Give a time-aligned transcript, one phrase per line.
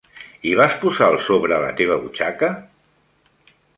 [0.51, 2.51] I vas posar el sobre a la teva butxaca?